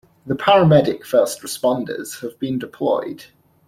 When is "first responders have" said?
1.05-2.39